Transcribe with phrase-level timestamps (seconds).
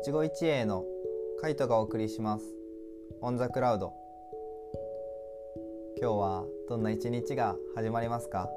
[0.00, 0.84] 一期一会の
[1.40, 2.44] カイトがお送りします。
[3.20, 3.92] オンザクラウド。
[6.00, 8.48] 今日はどんな一日が始まりますか？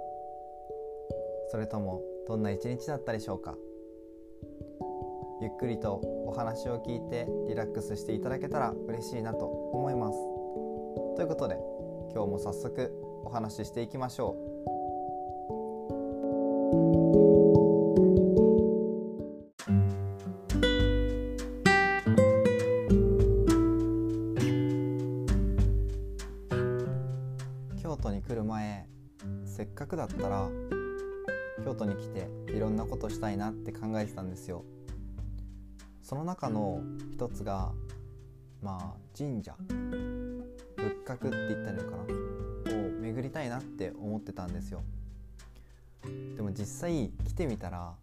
[1.50, 3.56] それともどんな一日だったでしょうか？
[5.42, 5.96] ゆっくりと
[6.28, 10.18] お話を聞いてリラックスしていただけたら嬉しいなと思います。
[11.16, 11.58] ということで
[12.14, 14.36] 今日も早速お話ししていきましょ
[17.28, 17.31] う。
[39.42, 39.56] 神社。
[40.78, 42.04] 仏閣って言ったらいいのかな？
[42.04, 44.84] を巡りたいなって思ってたんですよ。
[46.36, 47.94] でも実際来てみたら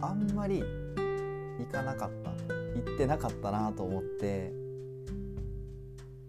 [0.00, 2.30] あんまり行かなかった。
[2.30, 4.52] 行ってなかったなと思って。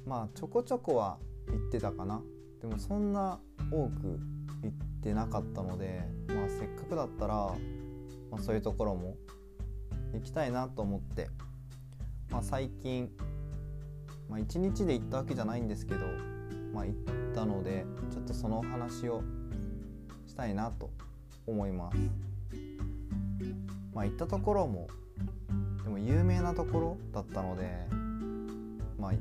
[0.05, 2.21] まあちょこちょこは行ってたかな。
[2.59, 3.39] でもそんな
[3.71, 4.19] 多く
[4.63, 4.71] 行っ
[5.01, 7.35] てなかったので、まあ、せっかくだったら、
[8.29, 9.15] まあ、そういうところも
[10.13, 11.29] 行きたいなと思って、
[12.29, 13.09] まあ、最近、
[14.31, 16.05] まあ、1日で行ったわけじゃないんですけど、
[16.73, 16.95] まあ、行っ
[17.35, 19.21] たのでちょっとそのお話を
[20.25, 20.89] したいなと
[21.45, 21.97] 思います。
[23.93, 24.87] まあ、行ったところも
[25.83, 27.85] でも有名なところだったので
[28.97, 29.11] まあ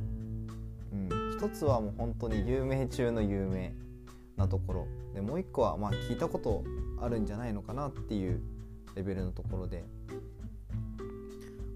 [0.92, 3.74] うん一つはもう本当に有名中の有名
[4.36, 6.62] なところでもう一個はまあ聞いたこと
[7.00, 8.40] あるんじゃないのかなっていう
[8.94, 9.84] レベルのところで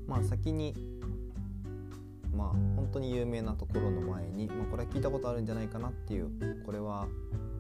[0.06, 0.93] まあ先に
[2.36, 6.30] まあ本当に有名なところの前に、まあ、これは聞いたことあるんじゃないかなっていう
[6.64, 7.06] これは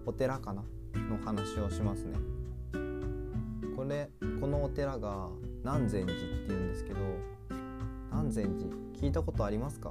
[0.06, 0.62] お寺かな
[0.94, 2.16] の話をしますね。
[3.76, 5.28] これこのお寺が
[5.62, 7.00] 南禅寺っていうんですけど
[8.10, 8.70] 南禅寺
[9.00, 9.90] 聞いたことありますか？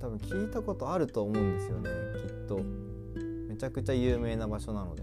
[0.00, 2.60] 多分聞いたことあると思うんですよねきっと。
[3.48, 5.02] めちゃくちゃ有名な場所なので。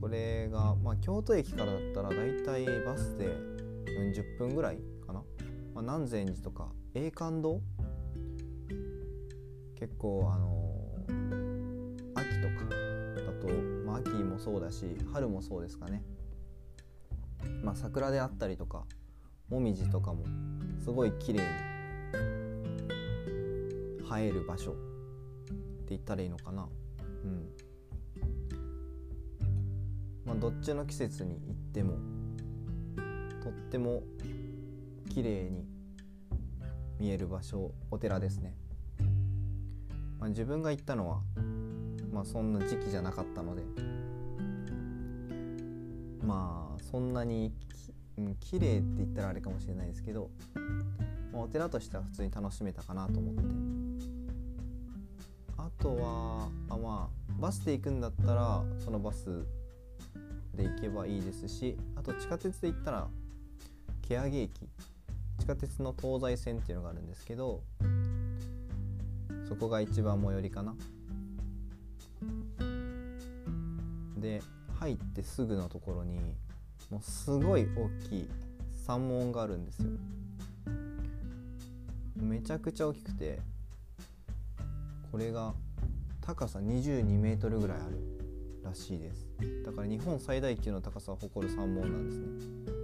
[0.00, 3.28] これが、まあ、京都駅からだったらだいたいバスで
[3.98, 5.22] 40分ぐらいかな、
[5.74, 7.60] まあ、南禅寺とか栄冠堂？
[9.78, 12.66] 結構あのー、秋とか
[13.24, 13.48] だと、
[13.86, 16.02] まあ、秋もそうだし春もそうですかね、
[17.62, 18.84] まあ、桜であったりとか
[19.48, 20.24] もみじとかも
[20.78, 21.46] すごい綺麗に
[24.18, 24.80] 映える場所って
[25.90, 26.68] 言ったらいいのかな。
[27.24, 27.48] うん。
[30.24, 31.94] まあどっちの季節に行っても
[33.52, 34.02] とっても
[35.12, 35.66] 綺麗に
[36.98, 38.54] 見える場所お寺ですね、
[40.18, 41.20] まあ、自分が行ったのは
[42.12, 43.62] まあそんな時期じゃなかったので
[46.22, 47.52] まあそんなに
[48.18, 50.30] うん、綺麗って言ったらあれかもしれないですけど、
[51.32, 53.40] まあ、お寺としては普通に楽しめたかなと思って。
[55.56, 59.44] あとはあまあバスで行くんだったらそのバス
[60.54, 63.08] で行けばいいですしあと地下鉄で行ったら
[64.10, 64.50] 欅駅
[65.38, 67.62] 地下鉄の東西線っていうのがあるんですけど
[69.48, 70.74] そこが一番最寄りかな。
[74.16, 74.42] で
[74.78, 76.18] 入ってすぐのところに
[76.90, 78.28] もうすごい大きい
[78.86, 79.90] 山門があるんですよ。
[82.16, 83.38] めちゃくちゃ大きくて
[85.10, 85.54] これが
[86.20, 87.96] 高さ22メートルぐらいある
[88.64, 89.28] らしいです。
[89.64, 92.79] だから日本最大級の高さを誇る山門なんですね。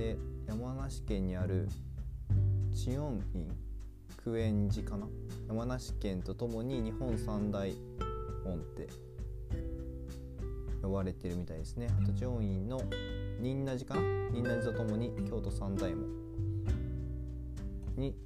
[0.00, 0.16] で
[0.46, 1.68] 山梨県にある
[2.74, 3.46] 知恩院
[4.24, 5.06] 久遠寺かな？
[5.46, 7.70] 山梨県とともに日本三大
[8.46, 8.88] 門って
[10.80, 11.90] 呼ばれてるみたいですね。
[12.00, 12.80] あと上院の
[13.42, 14.00] 仁和寺かな？
[14.32, 16.08] 仁和寺とともに京都三大門
[17.98, 18.16] に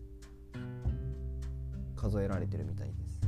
[1.97, 3.21] 数えられてるみたいです。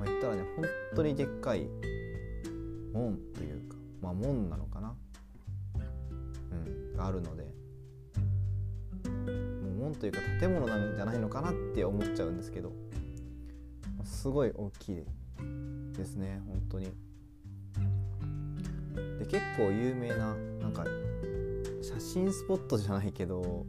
[0.00, 0.64] まあ言ったらね本
[0.96, 1.68] 当にでっかい
[2.92, 4.75] 門というかまあ門なのか
[6.96, 7.44] があるので
[9.04, 12.72] もう門というか建物なんじゃないのかなって思っちゃうんですけど
[14.04, 15.04] すごい大きい
[15.92, 16.86] ですね本当に。
[19.18, 20.84] で結構有名ななんか
[21.82, 23.66] 写真スポットじゃないけど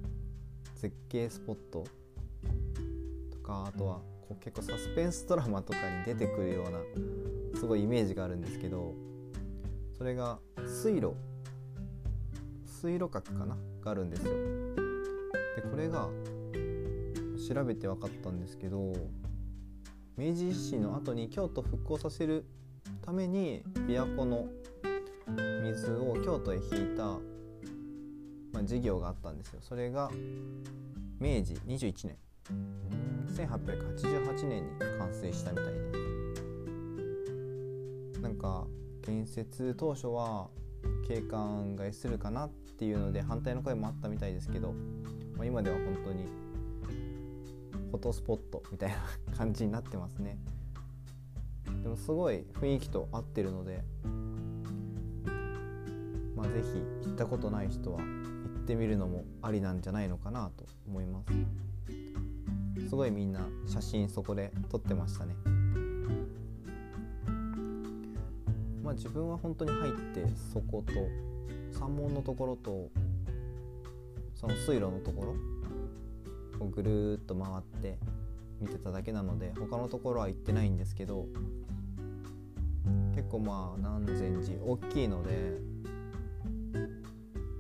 [0.76, 1.86] 絶景スポット
[3.32, 6.80] とかあとはこう結構サスペンスドラマとかに出てくるような
[7.60, 8.94] すごいイメージがあるんですけど
[9.98, 11.14] それが水路
[12.80, 13.58] 水路閣かな？
[13.82, 14.34] があるんですよ。
[15.56, 16.10] でこれが
[17.50, 18.94] 調べて分かったんですけど
[20.16, 22.46] 明治維新の後に京都復興させる
[23.02, 24.48] ために琵琶湖の
[25.64, 27.04] 水を京都へ引いた、
[28.54, 29.60] まあ、事業があったんですよ。
[29.62, 30.12] それが
[31.20, 32.18] 明治21年。
[33.36, 34.70] 1888年に
[35.00, 35.80] 完成したみたいで。
[38.14, 38.68] すなんか
[39.02, 40.50] 建設当初は
[41.08, 44.74] 景観がするかなっていうので反対の声もあったみたいですけど、
[45.36, 46.26] まあ、今では本当に
[47.90, 48.98] フォトスポットみたいな
[49.38, 50.38] 感じになってますね。
[51.84, 53.84] でもすごい雰囲気と合ってるので
[56.36, 56.62] まあ是
[57.04, 58.06] 非行ったことない人は行
[58.64, 62.90] ってみるのもありなんじゃないのかなと思います。
[62.90, 65.57] すごいみんな写真そこで撮ってましたね。
[68.88, 70.94] まあ自分は本当に入ってそこと
[71.78, 72.90] 山門のところと
[74.34, 75.36] その水路のとこ
[76.60, 77.98] ろをぐるっと回って
[78.62, 81.26] 見てただけなので他のところは行ってないんですけど
[83.14, 85.60] 結構まあ南禅寺大きいので、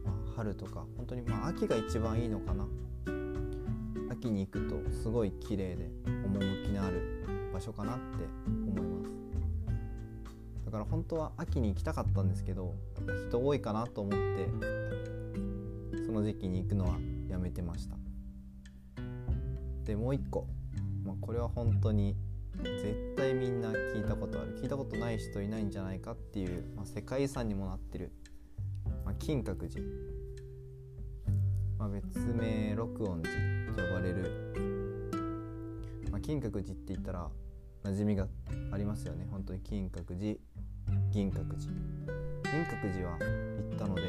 [0.06, 2.65] まあ、春とか本当にまあ秋が一番いいのかな。
[4.09, 8.56] 秋に行くとすごい綺麗で趣のある場所かなって
[10.68, 12.75] だから本当は秋に行きたかったんですけど
[13.30, 16.98] 人多いかなと思ってその時期に行くのは
[17.30, 17.96] やめてました。
[19.86, 20.46] でもう一個、
[21.06, 22.18] まあ、これは本当に
[22.62, 24.60] 絶対みんな聞いたことある。
[24.62, 28.12] 聞いたことない人いないんじゃないかっていう、まあ、世界遺産にもなってる、
[29.06, 29.86] まあ、金閣寺、
[31.80, 33.34] まあ、別名六音寺
[33.74, 34.54] と呼ばれる、
[36.12, 37.30] まあ、金閣寺って言ったら
[37.86, 38.28] 馴染みが
[38.74, 39.25] ありますよね。
[39.31, 40.38] 本当に金閣寺
[41.18, 41.74] 銀閣寺。
[42.44, 44.04] 銀閣寺は行ったので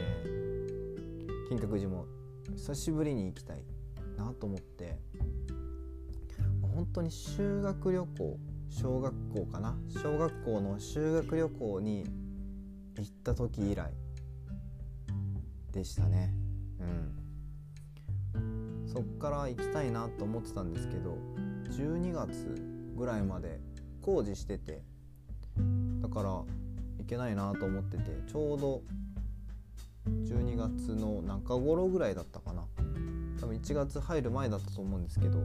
[1.48, 2.04] 金閣寺も
[2.54, 3.64] 久しぶりに行きたい
[4.18, 4.98] なと思って
[6.60, 8.38] 本当に修学旅行
[8.68, 9.74] 小学校かな？
[9.88, 12.04] 小学校の修学旅行に
[12.98, 13.90] 行った時以来
[15.72, 16.34] でしたね。
[18.34, 18.86] うん。
[18.86, 21.16] そっから行きたいなと思ってたんですけど
[21.70, 22.54] 12月
[22.94, 23.60] ぐらいまで
[24.02, 24.82] 工事してて
[26.02, 26.42] だから
[27.08, 28.82] けないなと思っててちょうど
[30.08, 32.64] 12月の中頃ぐらいだったかな。
[33.40, 35.38] 多分1月入る前だったと思うんですけど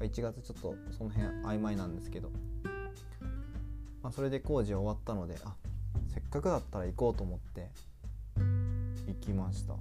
[0.00, 2.30] 1月ちょっとその辺曖昧なんですけど、
[4.02, 5.54] まあ、それで工事終わったのであ
[6.08, 7.68] せっかくだったら行こうと思って
[9.06, 9.74] 行きました、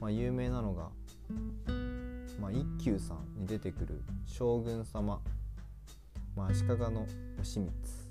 [0.00, 0.90] まあ、有名なのが、
[2.40, 5.20] まあ、一休さんに出てくる将軍様、
[6.36, 7.06] まあ、足利の
[7.38, 8.07] 義満。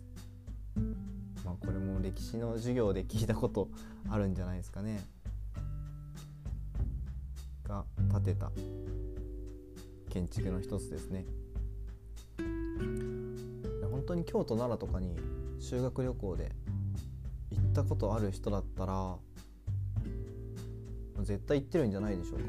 [1.44, 3.70] まあこれも歴史の授業で聞いたこと
[4.10, 5.04] あるんじゃないですかね。
[7.68, 8.52] が建てた
[10.10, 11.26] 建築の一つですね。
[13.92, 15.16] 本当に京都奈良とかに
[15.60, 16.52] 修学旅行で
[17.52, 19.18] 行ったことある人だったら
[21.24, 22.46] 絶対行ってるんじゃないでしょうか。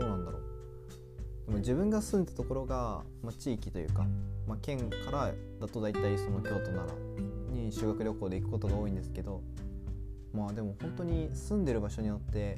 [0.00, 0.42] どうなんだろう。
[1.46, 4.06] でも自分が住んでたところが、まあ、地域というか、
[4.46, 7.09] まあ、県からだと大体その京都奈良
[7.50, 9.42] に修学旅行で行くことが多いんですけど
[10.32, 12.56] まあでも本当に住んでる場所によって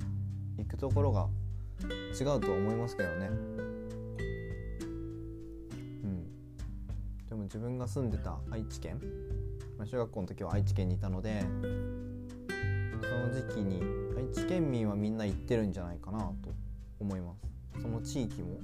[0.59, 1.29] 行くところが
[2.19, 3.27] 違うと思いますけどね。
[3.27, 3.33] う
[6.07, 6.25] ん。
[7.29, 9.01] でも自分が住んでた愛知県、
[9.79, 11.43] ま、小学校の時は愛知県にいたので
[13.03, 13.83] その時期に
[14.17, 16.35] 愛知県民はみんな行ってるんじゃないかなと
[17.01, 17.53] 思います。
[17.83, 18.61] その地域も、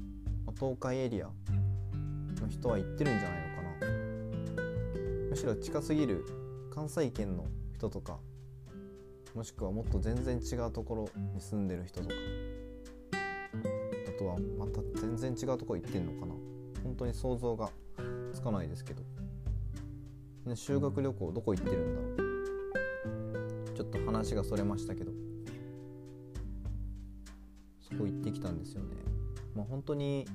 [0.58, 1.32] 東海エリアの
[2.48, 3.47] 人は行ってるんじゃないの
[5.28, 6.24] むしろ近すぎる
[6.74, 8.18] 関西圏の人とか
[9.34, 12.14] もしくはもっと全然違うところに住んでる人とか
[13.12, 16.34] あとはまた全然違うとこ行ってんのかな。
[16.82, 17.70] 本当に想像が
[18.32, 19.02] つかないですけど、
[20.46, 22.28] ね、修学旅行どこ行ってるんだろ
[23.74, 23.76] う。
[23.76, 25.12] ちょっと話がそれましたけど。
[27.80, 28.96] そこ行ってきたんですよね。
[29.54, 30.26] まあ本当に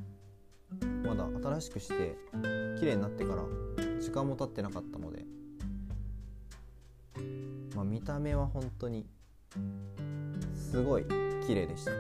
[1.06, 2.16] まだ新しくして
[2.80, 3.44] 綺麗になってから
[4.04, 5.26] 時間も経ってなかったので。
[7.74, 9.06] まあ見た目は本当に
[10.54, 11.06] すごい
[11.48, 11.92] 綺麗でした。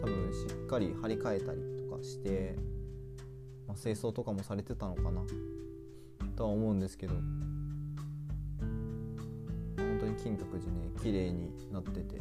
[0.00, 2.56] 多分しっかり張り替えたりとかして
[3.66, 5.22] まあ、清掃とかもされてたのかな
[6.36, 7.14] とは思うんですけど。
[9.76, 12.20] 本当に金閣寺ね綺麗になってて。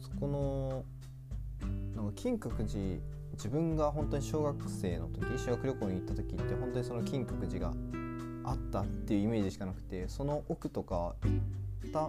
[0.00, 0.84] そこの
[1.94, 3.02] なんか金閣寺
[3.42, 7.74] 自分が本当に小学生の時修学旅行に行った時って本当にその金閣寺が
[8.44, 12.08] あったっていうイメージしかなくてその奥とか行った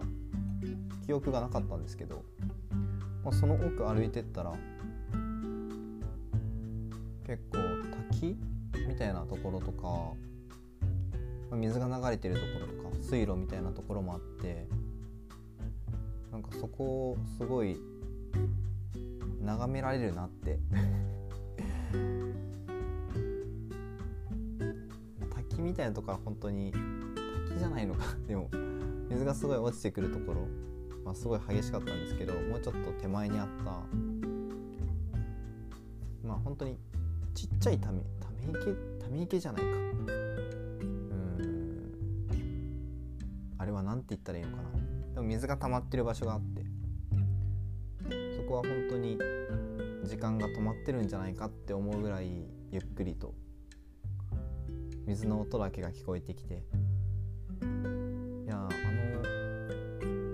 [1.07, 2.21] 記憶がなかったんですけど、
[3.23, 4.53] まあ、その奥歩いてったら
[7.25, 7.57] 結構
[8.11, 8.37] 滝
[8.87, 10.13] みたいなところとか
[11.55, 14.67] 水が流れてるところとか水路みたいなところもあって
[16.31, 17.79] なんかそこをすごい
[19.41, 20.59] 眺められるなって
[25.73, 26.71] みたいなとこは本当に
[27.47, 28.03] 滝じゃないのか。
[28.29, 28.47] でも
[29.09, 30.47] 水がすごい落ちてくるところ、
[31.03, 33.63] まあ、すごい激しかったんですけどもうちょっと手前にあった。
[36.23, 36.77] まあ本当に
[37.33, 39.67] ちっちゃいためため池ため池じゃないか。
[39.67, 39.71] う
[41.41, 41.93] ん。
[43.57, 44.69] あれは何て言ったらいいのかな。
[45.15, 46.63] でも水が溜まってる場所があって。
[48.37, 49.17] そこは本当に
[50.03, 53.33] 時間が止まってるんじゃないかって思うぐらいゆっくりと
[55.05, 56.53] 水の音だけが聞こえてきて。
[56.53, 58.69] いやあの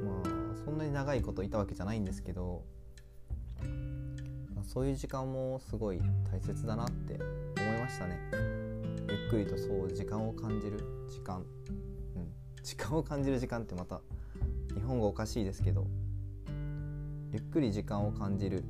[0.05, 2.63] まあそんなに長いこといたわけじゃないんですけど
[4.63, 8.19] そういう時間もすごい大切だなって思いましたね。
[9.09, 10.77] ゆっくりとそう時間を感じる
[11.09, 11.43] 時間。
[12.15, 12.31] うん。
[12.61, 13.99] 時間を感じる時間ってまた
[14.75, 15.87] 日本語おかしいですけど。
[17.31, 18.63] ゆっくり時間を感じる。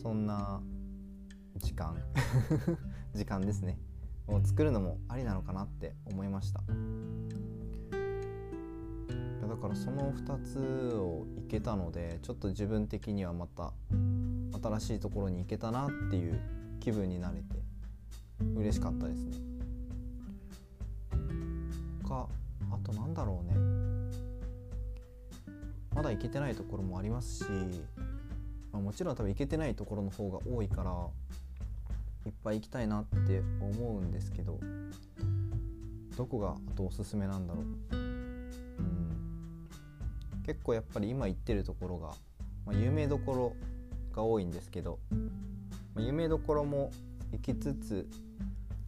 [0.00, 0.60] そんな
[1.56, 1.96] 時間。
[3.14, 3.78] 時間ですね。
[4.28, 6.60] を作るのもありなのかなって思いました。
[9.48, 13.72] だからその2つをいけたのでちょっと自分的にはまた
[14.62, 16.40] 新しいところに行けたなっていう
[16.80, 17.44] 気分になれて
[18.56, 19.36] 嬉しかったですね。
[22.12, 22.28] か
[22.70, 23.54] あとなんだろうね。
[25.94, 27.44] まだ行けてないところもありますし、
[28.72, 31.06] まあ、もちろん多分行けてないところの方が多いから
[32.26, 34.60] いっぱい行きたいなって思うんですけど
[36.16, 37.64] どこがあとおすすめなんだろう？
[37.94, 39.68] うん。
[40.44, 42.08] 結構やっぱり今行ってるところが、
[42.66, 43.56] まあ、有名どころ
[44.14, 44.98] が多いんですけど、
[45.94, 46.92] まあ、有名どころも
[47.32, 48.06] 行きつつ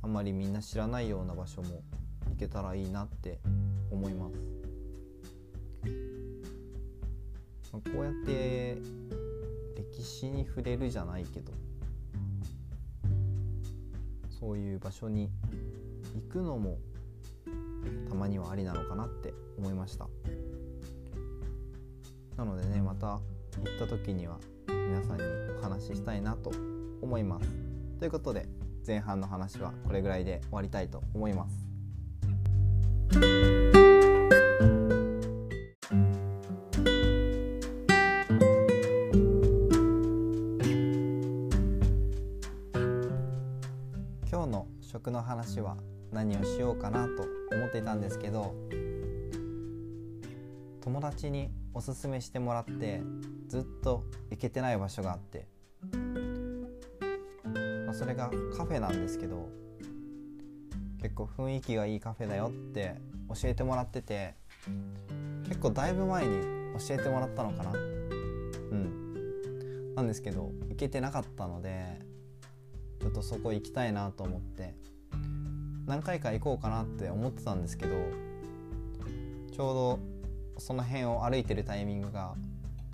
[0.03, 1.83] あまりみんな知らないような場所も
[2.29, 3.39] 行けたらいいなって
[3.91, 4.37] 思います、
[7.73, 8.77] まあ、こうやって
[9.77, 11.53] 歴史に触れるじゃないけど
[14.39, 15.31] そういう場所に
[16.15, 16.79] 行くのも
[18.09, 20.09] たまにはありなのかなって思いました。
[22.37, 23.21] なのでねまた行
[23.77, 25.23] った時には皆さんに
[25.59, 26.51] お話ししたいなと
[27.01, 27.49] 思います。
[27.99, 28.49] ということで
[28.87, 31.74] 前半の話はこれぐらいで終わりたいと思います
[45.61, 45.77] は
[46.13, 48.55] 何をしようかなと思っていたんですけど
[50.81, 53.03] 友達におすすめしてもらって
[53.49, 55.49] ずっと行けてない場所があって、
[57.85, 59.49] まあ、それがカフェなんですけど
[61.01, 62.97] 結構雰囲気がいいカフェだよって
[63.29, 64.35] 教えてもらってて
[65.49, 66.43] 結構だいぶ前に
[66.79, 67.73] 教えてもらったのかな。
[67.73, 69.95] うん。
[69.95, 72.01] なんですけど行けてなかったので
[73.01, 74.75] ちょっとそこ行きたいなと思って。
[75.87, 77.95] 何回か行こうかなって思ってたんですけど
[79.53, 79.99] ちょうど
[80.59, 82.35] その辺を歩いてるタイミングが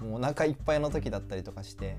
[0.01, 1.97] もうお腹いっぱいの時だったりとかして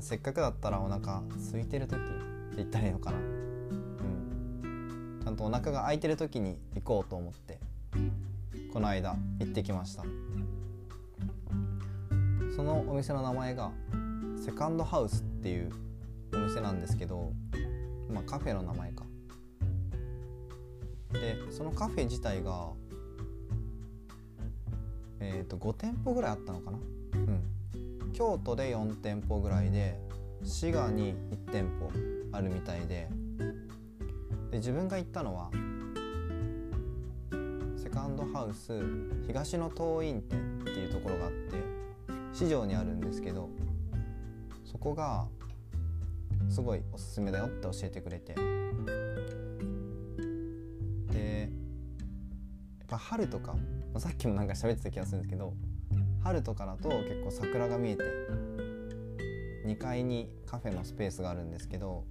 [0.00, 2.10] せっかくだったらお腹空いてる時って
[2.56, 3.18] 言ったらいいのかな。
[3.18, 5.20] うん。
[5.22, 7.58] ちゃんとお腹が空いてる時に行こうと思って
[8.72, 10.02] この間行ってきました。
[12.56, 13.70] そのお店の名前が
[14.44, 15.70] セカンドハウスっていう
[16.34, 17.32] お店なんですけど
[18.10, 19.04] まあカフェの名前か。
[21.12, 22.70] でそのカフェ自体が
[25.24, 26.78] えー、と5店舗ぐらいあったのかな、
[27.14, 29.96] うん、京都で4店舗ぐらいで
[30.42, 31.14] 滋賀に
[31.46, 31.90] 1店舗
[32.32, 33.08] あるみたいで
[34.50, 35.50] で自分が行ったのは
[37.80, 38.72] セカンドハウス
[39.26, 41.56] 東の東院店っていうところがあって
[42.32, 43.48] 市場にあるんですけど
[44.64, 45.26] そこが
[46.50, 48.34] すごいおすすめだよって教えてくれて。
[52.92, 53.56] ぱ春とか
[53.96, 55.54] さっきもなんか喋ってた気がするんですけど
[56.22, 58.02] 春とかだと結構桜が見えて
[59.66, 62.04] 2階にカフェのスペースがあるんですけど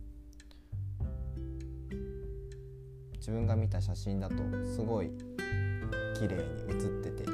[3.17, 4.35] 自分が見た写真だと
[4.65, 5.11] すごい
[6.15, 7.33] 綺麗に写っててい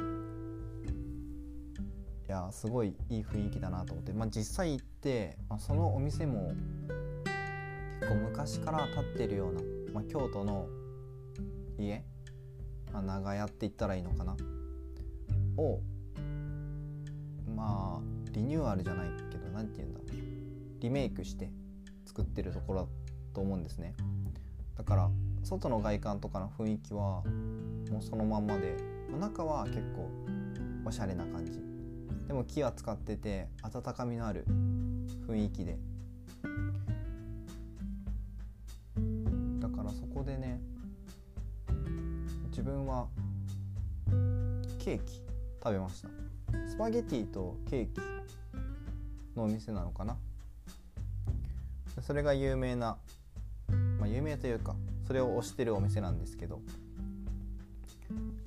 [2.26, 6.52] やすごいいい雰囲気だなと思って、まあ、実際行って、まあ、そのお店も
[8.00, 9.62] 結構昔から建ってるような、
[9.94, 10.66] まあ、京都の
[11.78, 12.04] 家
[13.02, 14.36] まあ、長屋って言ったらいいのかな？
[15.56, 15.80] を
[17.54, 20.08] まあリニューアルじゃないけど何て言うんだろう。
[20.80, 21.50] リメイクして
[22.04, 22.86] 作ってるところだ
[23.34, 23.94] と思うんですね。
[24.76, 25.10] だから
[25.44, 27.22] 外の外観とかの雰囲気は
[27.90, 28.76] もうそのまんまで
[29.18, 30.10] 中は結構
[30.84, 31.60] おしゃれな感じ。
[32.26, 34.44] でも木は使ってて温かみのある
[35.28, 35.78] 雰囲気で
[42.58, 43.06] 自分は
[44.80, 45.22] ケーキ
[45.62, 46.08] 食べました。
[46.68, 48.00] スパゲティとケーキ
[49.36, 50.16] のお店なのかな。
[52.02, 52.96] それが有名な
[54.00, 54.74] まあ有名というか
[55.06, 56.60] それを推してるお店なんですけど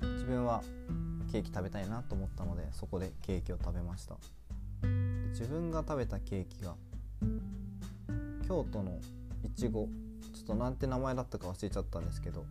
[0.02, 0.62] 自分は
[1.32, 4.16] ケーキ食べたいなと思ったのでそこでケーキを食べました。
[5.30, 6.74] 自分が食べたケーキが
[8.46, 9.00] 京都の
[9.42, 9.88] いちご
[10.34, 12.44] ちょっとなんて名前だったか忘れちゃったんですけど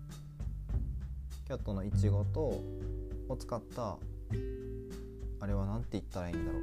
[1.52, 2.40] 京都のいちごと
[3.28, 3.98] を使った
[5.42, 6.62] あれは何て言ったらいいんだろう。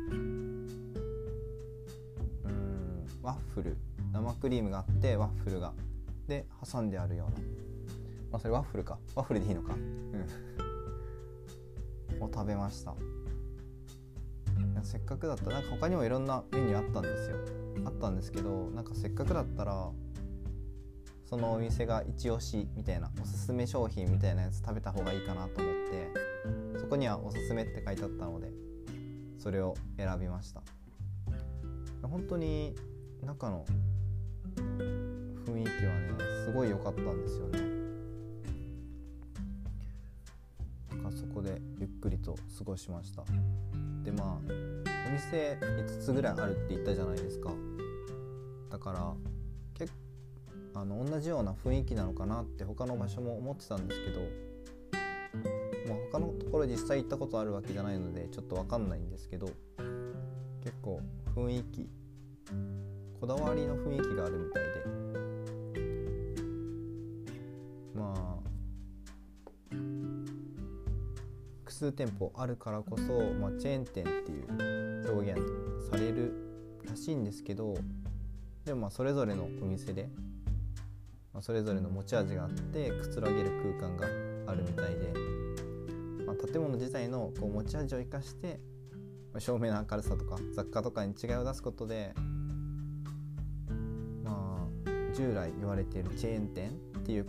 [2.45, 3.77] うんワッフル。
[4.15, 5.75] 生クリームがあってワッフルが。
[6.27, 7.47] で挟んであるような。
[8.31, 8.99] まあそれワッフルか。
[9.15, 9.75] ワッフルでいいのか。
[9.75, 10.27] うん。
[12.25, 12.95] を食べました。
[14.85, 17.37] せっかくだったらなんか他にもいろんなメニューあったんですよ。
[17.85, 19.91] あったんですけどなんかせっかくだったら
[21.29, 25.75] そのお店が一押しみたいなおすすめ商品みたいなやつ食べた方がいいかなと思っ
[26.73, 28.51] てそこにはおすすめって書いてあったので
[29.39, 30.63] それを選びました。
[32.03, 32.75] 本当に
[33.23, 33.67] 中の
[34.57, 36.09] 雰囲気はね
[36.47, 37.59] すごい良かったんですよね。
[41.03, 43.25] かそこでゆっくりと過ごしました。
[44.03, 44.53] でまあ
[45.09, 47.51] お店5つぐらいあるって言ったじゃないですか。
[48.71, 49.15] だから
[50.81, 54.21] あの同じような雰囲気なのかなって他の場所も思ってたんですけど
[55.89, 59.47] まあ、他のところ実際行ったことあるわけじゃないのでちょっと分かんないんですけど
[60.63, 61.01] 結構
[61.35, 61.89] 雰囲気
[63.21, 64.69] こだわりの雰囲気があるみたいで。
[67.95, 68.39] まあ
[71.61, 73.03] 複数店舗あるからこそ、
[73.41, 75.41] まあ、チェーン店っていう表現
[75.91, 76.33] される
[76.89, 77.75] らしいんですけど
[78.65, 80.09] でもまあそれぞれのお店で、
[81.39, 84.09] まあ、それぞれの持ち味があってくつろげる空間が
[84.51, 85.13] あるみたいで。
[86.27, 88.61] まあ、建物自体のこう持ち味を生かして
[89.39, 92.13] 照明の明るさとか雑貨とかに違いを出すことで
[94.23, 97.27] まあ従来言われているチェーン店っていう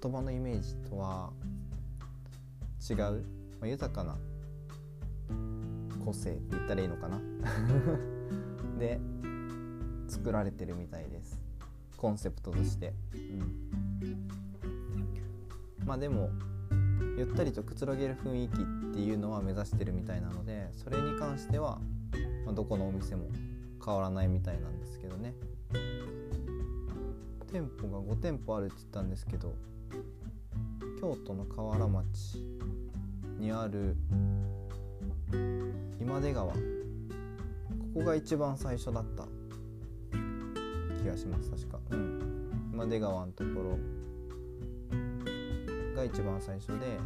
[0.00, 1.32] 言葉のイメージとは
[2.88, 3.08] 違う、ま
[3.62, 4.16] あ、豊かな
[6.02, 7.20] 個性って言ったらいいのかな
[8.78, 8.98] で
[10.08, 11.21] 作られてるみたいです
[12.02, 14.28] コンセプトとして、うん、
[15.86, 16.30] まあでも
[17.16, 21.78] ゆったりとくつろげる雰囲気っていうのは目指してるみたいなのでそれに関しては、
[22.44, 23.28] まあ、どこのお店も
[23.84, 25.32] 変わらないみたいなんですけどね。
[27.52, 29.54] 店舗が5店舗あるって言ったんですけど
[31.00, 32.38] 京都の河原町
[33.38, 33.94] にある
[36.00, 36.52] 今出川。
[36.52, 36.58] こ
[37.94, 39.41] こが一番最初だった。
[41.12, 41.78] がします確か。
[41.90, 42.50] うん。
[42.72, 43.78] 今出川のところ
[45.94, 46.98] が一番最初で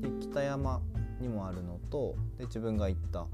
[0.00, 0.82] で北山
[1.20, 3.26] にもあるのとで自分が行った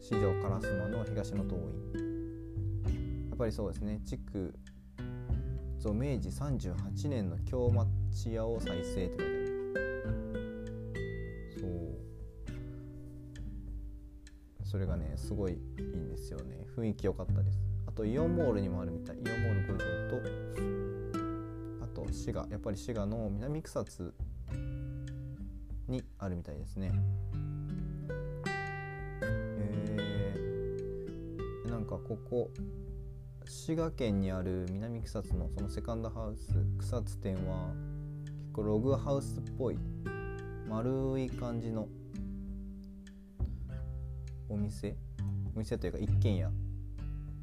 [0.00, 4.00] 四条烏丸の東の桐院やっぱりそうですね。
[4.04, 4.54] 築
[5.78, 9.78] そう明治38年の京町屋を再生って書いてあ
[10.10, 10.18] る。
[11.60, 11.70] そう。
[14.64, 16.66] それがねすごいいいんですよね。
[16.76, 17.67] 雰囲気良かったです。
[17.98, 19.16] とイオンモールにもあるみたい。
[19.16, 19.84] イオンモール五条
[21.82, 21.84] と。
[21.84, 22.46] あと滋賀。
[22.48, 24.14] やっぱり滋賀の南草津
[25.88, 26.92] にあるみたいですね。
[29.22, 32.52] えー、なんかここ
[33.44, 37.72] 滋賀県にある南草津のそのセカンドハウス草津店は
[38.24, 39.78] 結構ログハウスっぽい
[40.68, 41.88] 丸い感じの
[44.48, 44.94] お店？
[45.52, 46.48] お店というか一軒家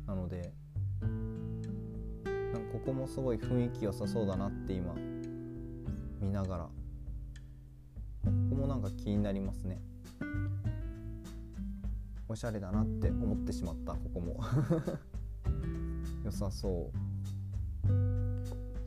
[0.08, 0.54] なので
[2.72, 4.94] ここもすごい雰囲気良さそうだなって今
[6.20, 6.72] 見ながらこ
[8.50, 9.80] こもなんか気になりますね。
[12.28, 14.40] おしゃれだなって思ってしまったここも。
[16.26, 17.16] 良さそう。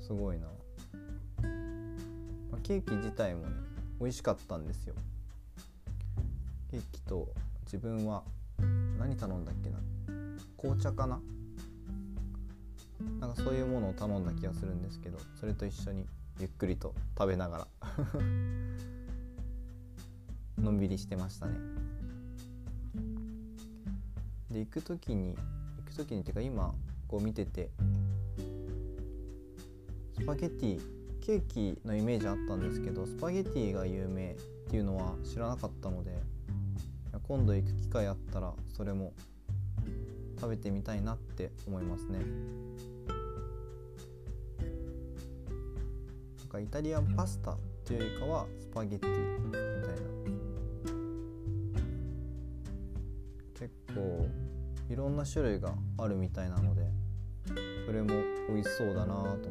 [0.02, 0.48] すごいな、
[2.50, 3.52] まあ、ケーキ自体もね
[4.00, 4.94] 美味しかったんですよ。
[6.70, 7.32] ケーキと
[7.64, 8.24] 自分は
[8.98, 9.78] 何頼んだっけな？
[10.58, 11.20] 紅茶かな？
[13.20, 16.04] なんかそういうものを頼んだ気がするんですけどそれと一緒に
[16.40, 17.66] ゆっくりと食べながら
[20.62, 21.54] のんびりしてましたね。
[24.50, 26.74] で行く時に行く時にっていうか今
[27.06, 27.70] こう見てて
[30.14, 30.80] スパゲティ
[31.20, 34.36] ケーキのイメージあったんですけどスパゲティが有名っ
[34.70, 36.18] ていうのは知らなかったので
[37.22, 39.12] 今度行く機会あったらそれも
[40.40, 42.18] 食べてみたいなって思いますね。
[46.38, 49.10] なんかイタリアンパスタっていうよりかはスパゲッティ
[49.44, 49.68] みたいな。
[53.54, 54.26] 結構
[54.88, 56.86] いろんな種類があるみたいなので
[57.86, 58.14] それも
[58.48, 59.48] 美味しそうだなと思って。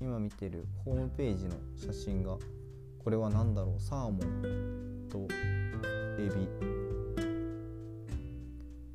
[0.00, 2.36] 今見てるホームページの写真が
[3.04, 3.80] これは何だろう？
[3.80, 5.28] サーモンと
[6.18, 6.81] エビ。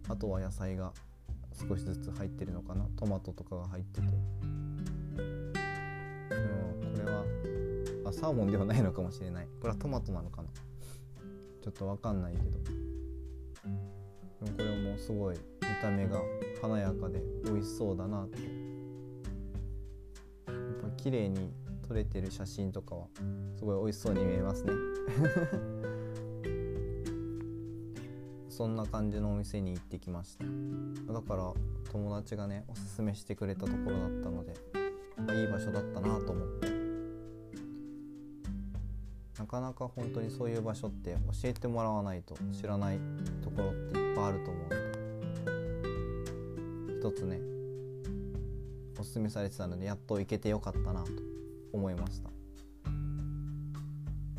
[0.10, 0.94] あとは野菜が
[1.54, 2.86] 少しずつ入ってるのかな。
[2.96, 4.08] トマトとかが入ってて。
[4.08, 4.14] うん
[5.18, 5.24] こ
[6.98, 7.24] れは
[8.06, 9.48] あサーモンではないのかもしれない。
[9.60, 10.50] これはトマトなのかな。
[11.62, 12.46] ちょっとわかんないけど。
[14.46, 15.42] でもこれもすごい見
[15.82, 16.22] た目が
[16.62, 18.50] 華やかで美味しそうだなってや
[20.54, 21.52] っぱ綺麗に
[21.88, 23.08] 撮れてる写真とかは
[23.58, 24.72] すごい美味しそうに見えますね。
[28.58, 30.44] そんな感じのお店に行ってきました。
[31.14, 31.54] だから
[31.92, 34.56] 友達がねおすすめしてくれたところだったので、
[35.16, 36.68] ま、いい場所だったなと思って。
[39.38, 43.00] なかなか本当にそういう場所って教えてもらわないと知らない
[43.44, 44.76] ところっていっぱいあると思うので。
[47.00, 47.40] 一つね
[49.00, 51.12] おすすめされてたのでやっと行けてよかったなと
[51.74, 52.32] 思いました。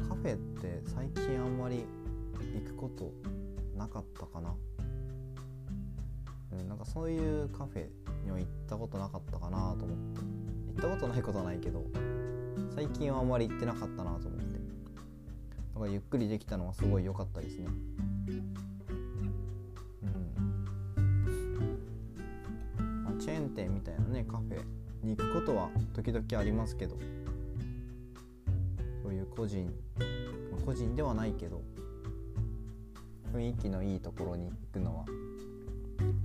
[0.09, 1.85] カフェって最近あんまり
[2.53, 3.13] 行くこと
[3.79, 4.55] なかったかな、
[6.53, 7.87] うん、なんかそういうカフェ
[8.25, 10.19] には行ったことなかったかなと思って。
[10.79, 11.85] 行ったことないことはないけど
[12.75, 14.47] 最近はあんまり行ってなかったなと思って。
[15.75, 17.67] だからゆっくりできたのはすごい良かったですね。
[18.27, 18.31] う
[20.07, 20.25] ん。
[23.05, 24.61] まあ、チェーン店みたいなねカフェ
[25.05, 26.97] に行くことは時々ありますけど。
[29.03, 29.73] そういう個人、
[30.67, 31.63] 個人ではないけど。
[33.33, 35.05] 雰囲気のいいところに行くのは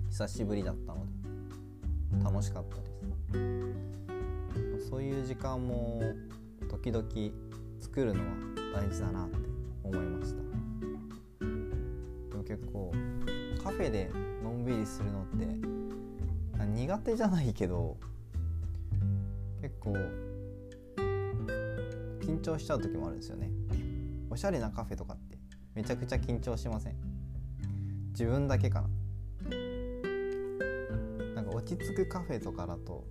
[0.10, 1.12] 久しぶりだったので
[2.24, 2.84] 楽しかったで
[4.80, 4.90] す。
[4.90, 6.02] そういう時間も
[6.70, 7.08] 時々
[7.80, 8.26] 作るのは
[8.74, 9.38] 大事だなって
[9.84, 10.42] 思いました。
[11.40, 12.92] でも結構
[13.64, 14.12] カフェで
[14.44, 15.48] のんびりするのって
[16.66, 17.98] 苦手じゃないけど
[19.62, 19.94] 結構
[22.22, 23.50] 緊張しちゃう時もあるんですよね。
[24.30, 25.13] おしゃれなカフェとか
[25.76, 26.96] めちゃくちゃ緊張しません？
[28.12, 28.90] 自分だけかな？
[31.36, 33.04] なんか落ち着くカフェとかだと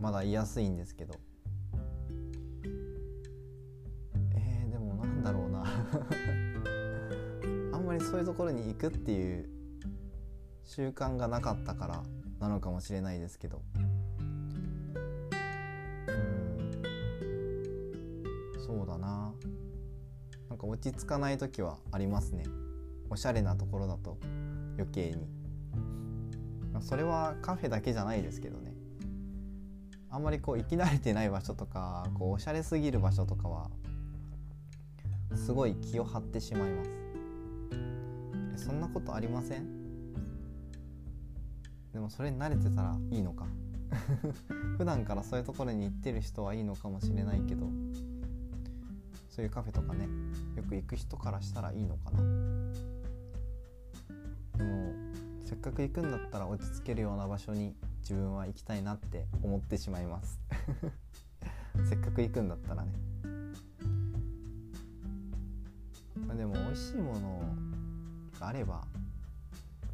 [0.00, 1.14] まだ居やすいんですけど。
[4.34, 5.64] えー、でもなんだろうな。
[7.72, 9.48] あんまりそういうところに行くっていう
[10.64, 12.02] 習慣がなかったから
[12.40, 13.62] なのかもしれないですけど。
[13.76, 13.84] うん。
[18.64, 19.23] そうだな。
[20.54, 22.44] なんか落ち着かない時はありますね。
[23.10, 24.18] おしゃれなところだと
[24.78, 25.26] 余計に。
[26.80, 28.72] それはカフェだけじゃないですけどね。
[30.10, 33.68] あんまりこう行き慣れてない場所とかこうおしゃれすぎる場所とかは
[35.34, 36.84] すごい気を張ってしまいま
[38.54, 38.66] す。
[38.66, 39.66] そんなことありません？
[41.92, 43.46] でもそれに慣れてたらいいのか。
[44.78, 47.66] 普段からそういうところに行ってる人はいいのかもしれないけど。
[49.34, 50.06] そういうカフェとかね
[50.56, 52.20] よく行く人からしたらいいのかな。
[54.56, 54.92] でも
[55.44, 60.38] せっかく行くんだったら落ち着けるような場所に自分は行きたいなって思ってしまいます。
[61.84, 62.92] せっかく行くんだったらね。
[66.24, 67.42] まあでも美味しいもの
[68.38, 68.86] があれば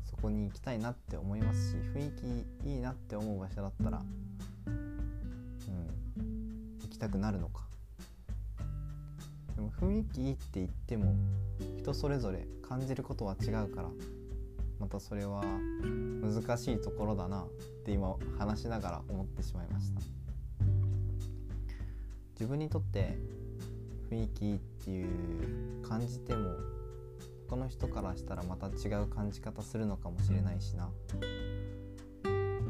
[0.04, 4.02] そこに行きたいなって思いますし雰囲気いいなって思う場所だったら
[4.66, 5.08] うん
[6.82, 7.69] 行きたくなるのか。
[9.60, 11.14] でも雰囲気いいって言っても
[11.76, 13.90] 人それぞれ感じることは違うから
[14.78, 15.42] またそれは
[16.22, 17.48] 難しいところだなっ
[17.84, 20.00] て今話しながら思ってしまいました。
[22.32, 23.18] 自分にとって
[24.10, 26.56] 雰囲気いいっていう感じても
[27.50, 30.88] 他の人からしたらまた違う感じ方するのかもしれないしな。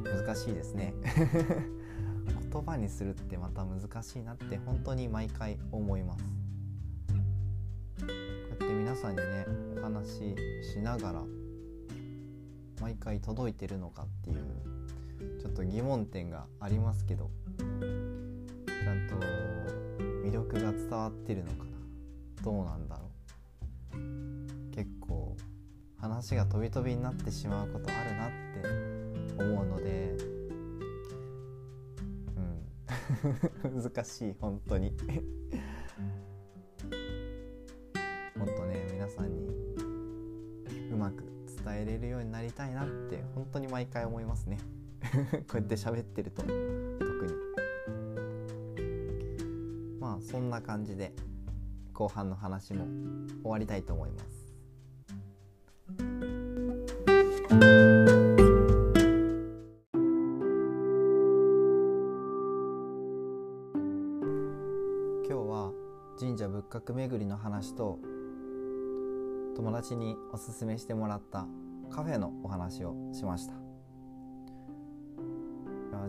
[0.02, 0.92] 難しいですね。
[2.52, 6.39] 言葉にするってまた難しいなって本当に毎回思います。
[9.00, 9.46] さんにね
[9.78, 10.36] お話し
[10.74, 11.22] しながら
[12.82, 19.16] 毎回届いてるのかっていうちょっと疑問点がありますけどちゃんと
[20.28, 21.70] 魅力が伝わってるのかな
[22.44, 23.10] どうなんだろ
[23.94, 24.74] う。
[24.74, 25.34] 結構
[25.98, 28.30] 話が飛び飛びになってしまうことあるなっ
[29.36, 30.14] て思うので
[33.64, 33.80] うん。
[33.82, 34.94] 難しい本当に。
[41.80, 44.58] く伝えれるようになりたいなって本当に毎回思いますね。
[45.48, 47.32] こうやって喋ってると特に。
[49.98, 51.12] まあそんな感じで
[51.92, 52.86] 後半の話も
[53.42, 54.40] 終わりたいと思います。
[65.28, 65.72] 今日は
[66.18, 67.98] 神社仏閣巡りの話と
[69.56, 71.46] 友達におすすめしてもらった
[71.90, 73.54] カフェのお話をしました。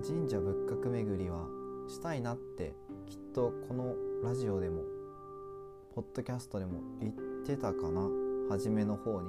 [0.08, 1.46] 神社仏閣巡りは
[1.88, 2.74] したいなって
[3.06, 4.82] きっとこのラジオでも
[5.94, 7.13] ポッドキャストでも言っ
[7.46, 8.08] てたかな？
[8.50, 9.28] 初めの方に。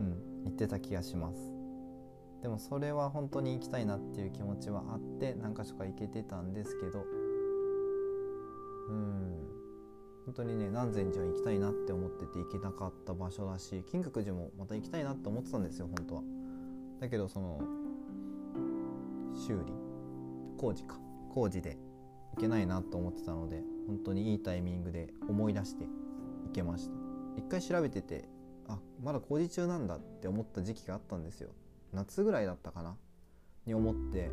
[0.00, 1.38] うん言ってた気がします。
[2.42, 7.04] でもそれは本当に行きたいなっていう気持ちはあって何か所か行けてたんですけど。
[8.88, 9.46] うん。
[10.30, 16.22] 本当にね南禅寺は行きたいなって思ってて行けなかった場所だし金閣寺もまた行きたいなって思ってたんですよ本当は。
[17.00, 17.60] だけどその
[19.34, 19.72] 修理
[20.56, 21.00] 工事か。
[21.34, 21.76] 工事で
[22.34, 25.90] 行けないなと思ってたので本当にいいタイミングで思い出して行
[26.52, 26.94] けました。
[27.36, 28.28] 一回調べてて
[28.68, 31.50] あまだ工事中なんだって思った時期があったんですよ。
[31.92, 32.96] 夏ぐらいだったかな？
[33.66, 34.30] に思って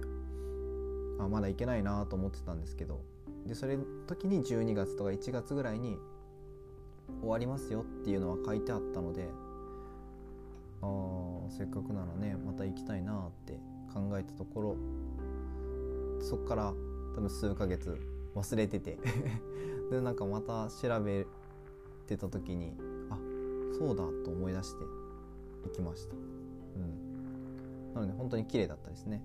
[1.19, 3.01] あまだ行けないなと思ってたんですけど
[3.47, 5.97] でそれ時に12月とか1月ぐらいに
[7.21, 9.29] 終わりますよっていうのは書いてあったので
[10.81, 13.53] あせっかくならねまた行きたいなって
[13.93, 14.77] 考えたところ
[16.21, 16.73] そっから
[17.15, 17.97] 多分数ヶ月
[18.35, 18.99] 忘れてて。
[19.89, 21.25] でなんかまた調べ
[22.07, 22.73] てた時に
[23.09, 23.17] あ
[23.77, 24.83] そうだと思い出して
[25.63, 26.15] 行きました。
[26.15, 27.93] うん。
[27.93, 29.23] なので本当に綺麗だったですね。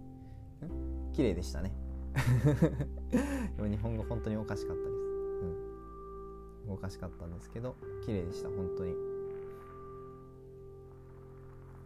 [1.13, 1.75] 綺麗でしたね。
[3.59, 4.93] 日本語本当におかしかったです。
[6.67, 6.75] うん。
[6.75, 8.95] おかしかったんですけど綺麗でした本当に。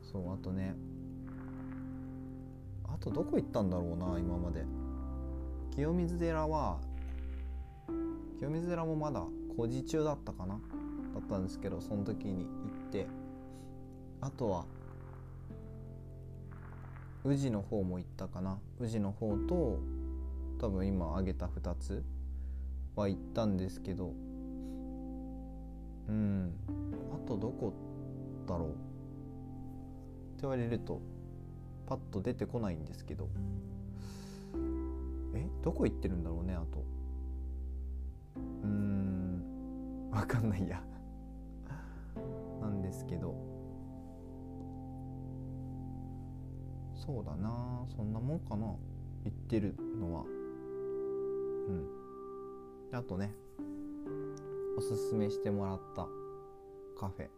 [0.02, 0.74] そうあとね
[2.84, 4.64] あとどこ行ったんだろうな今まで。
[5.70, 6.78] 清水寺は
[8.38, 9.22] 清水寺もまだ
[9.56, 10.58] 工事中だったかな
[11.14, 12.50] だったんですけどその時に行
[12.88, 13.06] って。
[14.20, 14.64] あとは
[17.24, 18.58] 宇治の方も行ったかな。
[18.80, 19.78] 宇治の方と
[20.58, 22.04] 多分今挙げた2つ
[22.94, 24.14] は行ったんですけど
[26.08, 26.52] うん。
[27.12, 27.72] あとどこ
[28.46, 28.68] だろう？
[28.68, 28.76] って
[30.42, 31.00] 言われると
[31.86, 33.28] パッと出てこないんですけど。
[35.34, 35.46] え？
[35.62, 36.84] どこ行ってるんだろうねあと。
[38.36, 40.10] うん。
[40.12, 40.82] わかんないや。
[42.60, 43.34] なんですけど。
[46.94, 47.84] そうだな。
[47.96, 48.66] そんなもんかな。
[48.66, 48.78] 行
[49.28, 50.35] ってるのは。
[51.68, 51.86] うん。
[52.92, 53.34] あとね
[54.78, 56.06] おすすめしてもらった
[56.98, 57.28] カフェ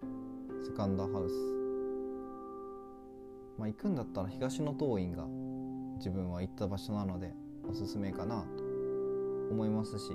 [0.65, 1.35] セカンドハウス。
[3.59, 5.27] まあ行くんだったら東の桐院が
[5.97, 7.33] 自分は行った場所なので
[7.69, 8.63] おすすめかなと
[9.51, 10.13] 思いますし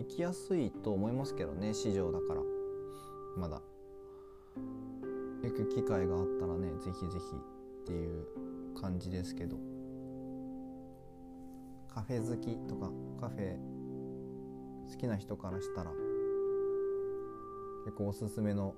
[0.00, 2.40] 行きやすいと思いますけどね市場だから。
[3.36, 3.60] まだ。
[5.42, 7.36] 行く機会があったらねぜひぜひ
[7.82, 8.26] っていう
[8.80, 9.56] 感じですけど。
[11.94, 13.56] カフェ好きとかカフェ
[14.90, 15.90] 好きな人からしたら
[17.84, 18.74] 結構おすすめの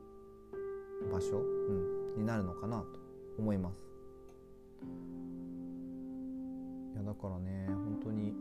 [1.12, 2.86] 場所、うん、になるのかなと
[3.38, 3.74] 思います。
[6.94, 8.34] いやだからね本当に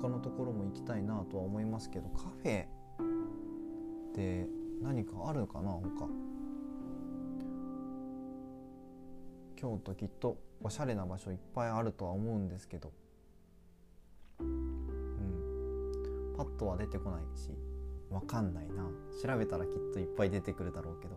[0.00, 2.66] 他のところも行きたいなとは思いますけどカフェっ
[4.14, 4.46] て
[4.82, 6.08] 何かあるかな他。
[9.56, 12.92] 京都きっとおしゃれな場所いっぱいあるとは思うんですけど。
[16.36, 17.50] パッとは出てこないし
[18.10, 18.84] わかんないな。
[19.22, 21.16] 調べたらきっといっぱい出てくるだろうけど。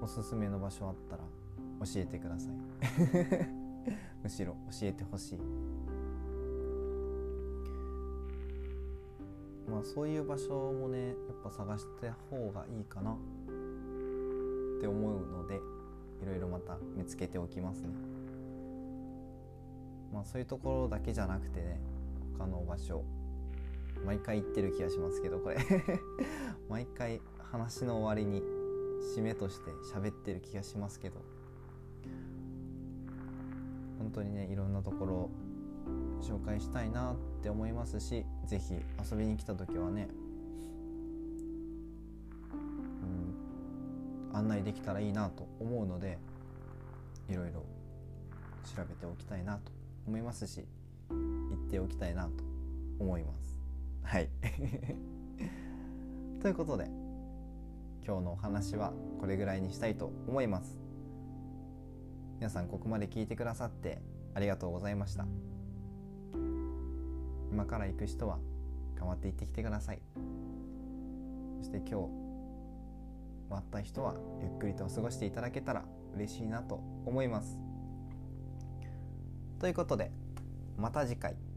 [0.00, 1.22] おすすめの場所あったら
[1.84, 2.52] 教えてください。
[4.22, 5.38] むしろ教えてほしい。
[9.70, 13.12] まあそういう場所もねやっぱ探した方がいいかな。
[13.12, 13.16] っ
[14.80, 15.56] て思うので
[16.22, 17.88] いろいろまた見つけておきますね。
[20.12, 21.80] まあそういうところだけじゃなくてね
[22.38, 23.04] 他の場所。
[24.04, 25.58] 毎回言ってる気がしますけどこれ。
[26.68, 28.42] 毎回話の終わりに
[29.16, 31.20] 締めとして喋ってる気がしますけど。
[33.98, 35.30] 本当にねいろんなところ
[36.22, 38.74] 紹介したいなって思いますし是非
[39.10, 40.08] 遊びに来た時はね、
[44.30, 46.18] うん、案内できたらいいなと思うので
[47.28, 47.64] いろいろ
[48.64, 49.72] 調べておきたいなと
[50.06, 50.64] 思いますし
[51.68, 52.30] っておきたいなと
[52.98, 53.60] 思います。
[54.02, 54.30] はい。
[56.40, 56.86] ということで
[58.04, 60.78] 今日のお話はこれぐらいにしたいと思います。
[62.38, 64.00] 皆さんここまで聞いてくださって
[64.34, 65.26] ありがとうございました。
[67.52, 68.38] 今から行く人は
[68.96, 70.00] 頑張って行ってきてください。
[71.58, 72.10] そして今日終
[73.50, 77.58] わった人はゆっくりと過ごしていただけたら嬉しいなと思います。
[79.58, 80.10] ということで
[80.78, 81.47] また次回。